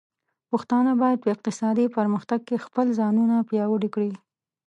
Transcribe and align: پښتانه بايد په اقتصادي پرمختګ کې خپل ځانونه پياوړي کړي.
پښتانه 0.51 0.91
بايد 1.01 1.19
په 1.21 1.29
اقتصادي 1.35 1.85
پرمختګ 1.97 2.39
کې 2.47 2.63
خپل 2.65 2.85
ځانونه 2.99 3.35
پياوړي 3.49 3.89
کړي. 3.95 4.13